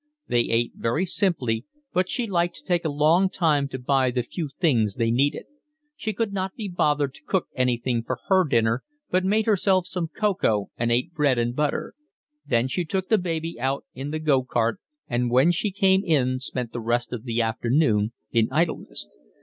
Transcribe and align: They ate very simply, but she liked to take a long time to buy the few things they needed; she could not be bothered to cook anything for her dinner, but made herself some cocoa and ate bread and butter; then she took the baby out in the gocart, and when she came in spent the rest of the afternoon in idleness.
They 0.27 0.39
ate 0.49 0.71
very 0.77 1.05
simply, 1.05 1.63
but 1.93 2.09
she 2.09 2.25
liked 2.25 2.55
to 2.55 2.63
take 2.63 2.83
a 2.85 2.89
long 2.89 3.29
time 3.29 3.67
to 3.67 3.77
buy 3.77 4.09
the 4.09 4.23
few 4.23 4.49
things 4.59 4.95
they 4.95 5.11
needed; 5.11 5.45
she 5.95 6.11
could 6.11 6.33
not 6.33 6.55
be 6.55 6.67
bothered 6.67 7.13
to 7.13 7.23
cook 7.23 7.49
anything 7.53 8.01
for 8.01 8.17
her 8.25 8.43
dinner, 8.45 8.83
but 9.11 9.23
made 9.23 9.45
herself 9.45 9.85
some 9.85 10.07
cocoa 10.07 10.71
and 10.75 10.91
ate 10.91 11.13
bread 11.13 11.37
and 11.37 11.55
butter; 11.55 11.93
then 12.47 12.67
she 12.67 12.83
took 12.83 13.09
the 13.09 13.19
baby 13.19 13.59
out 13.59 13.85
in 13.93 14.09
the 14.09 14.19
gocart, 14.19 14.79
and 15.07 15.29
when 15.29 15.51
she 15.51 15.69
came 15.69 16.01
in 16.03 16.39
spent 16.39 16.73
the 16.73 16.81
rest 16.81 17.13
of 17.13 17.23
the 17.23 17.39
afternoon 17.39 18.11
in 18.31 18.47
idleness. 18.51 19.07